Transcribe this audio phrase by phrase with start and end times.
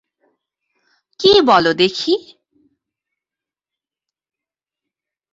[1.19, 2.13] কী বলো দেখি?